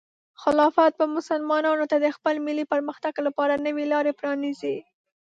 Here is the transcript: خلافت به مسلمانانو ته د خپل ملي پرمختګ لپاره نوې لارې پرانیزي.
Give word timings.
خلافت 0.41 0.91
به 0.99 1.05
مسلمانانو 1.17 1.85
ته 1.91 1.97
د 1.99 2.07
خپل 2.17 2.35
ملي 2.47 2.65
پرمختګ 2.73 3.13
لپاره 3.27 3.53
نوې 3.65 3.85
لارې 3.93 4.13
پرانیزي. 4.19 4.77